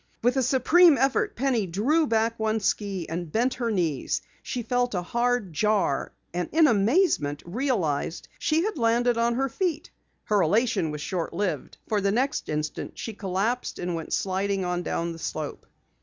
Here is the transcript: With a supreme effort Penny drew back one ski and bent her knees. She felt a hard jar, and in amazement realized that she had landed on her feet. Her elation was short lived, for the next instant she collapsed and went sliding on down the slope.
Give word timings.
With 0.23 0.35
a 0.35 0.41
supreme 0.41 0.97
effort 0.97 1.35
Penny 1.35 1.67
drew 1.67 2.07
back 2.07 2.39
one 2.39 2.59
ski 2.59 3.07
and 3.07 3.31
bent 3.31 3.53
her 3.53 3.69
knees. 3.69 4.23
She 4.41 4.63
felt 4.63 4.95
a 4.95 5.03
hard 5.03 5.53
jar, 5.53 6.11
and 6.33 6.49
in 6.51 6.65
amazement 6.65 7.43
realized 7.45 8.23
that 8.23 8.29
she 8.39 8.63
had 8.63 8.79
landed 8.79 9.19
on 9.19 9.35
her 9.35 9.47
feet. 9.47 9.91
Her 10.23 10.41
elation 10.41 10.89
was 10.89 11.01
short 11.01 11.35
lived, 11.35 11.77
for 11.87 12.01
the 12.01 12.11
next 12.11 12.49
instant 12.49 12.97
she 12.97 13.13
collapsed 13.13 13.77
and 13.77 13.93
went 13.93 14.11
sliding 14.11 14.65
on 14.65 14.81
down 14.81 15.11
the 15.11 15.19
slope. 15.19 15.67